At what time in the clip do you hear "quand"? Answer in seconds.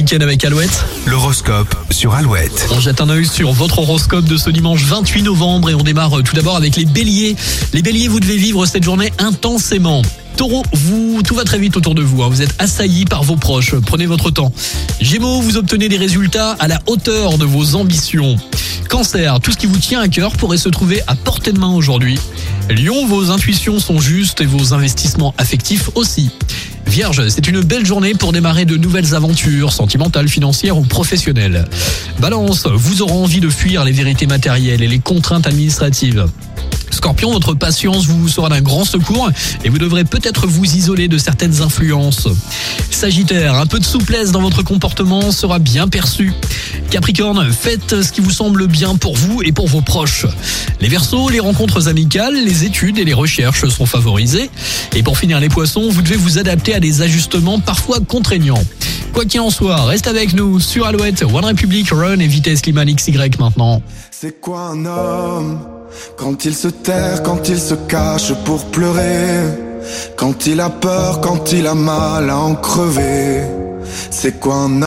66.16-66.44, 67.22-67.48, 70.16-70.46, 71.20-71.52